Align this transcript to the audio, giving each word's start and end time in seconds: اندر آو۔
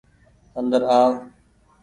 اندر 0.57 0.81
آو۔ 0.99 1.09